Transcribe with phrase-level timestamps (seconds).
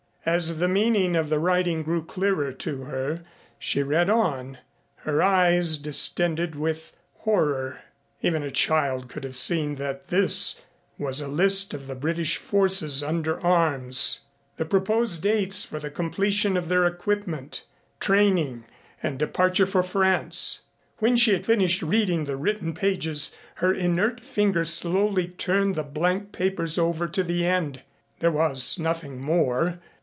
[0.23, 3.23] As the meaning of the writing grew clearer to her,
[3.57, 4.59] she read on,
[4.97, 7.81] her eyes distended with horror.
[8.21, 10.61] Even a child could have seen that this
[10.99, 14.19] was a list of the British forces under arms,
[14.57, 17.63] the proposed dates for the completion of their equipment,
[17.99, 18.63] training
[19.01, 20.61] and departure for France.
[20.99, 26.31] When she had finished reading the written pages, her inert fingers slowly turned the blank
[26.31, 27.81] papers over to the end.
[28.19, 29.79] There was nothing more.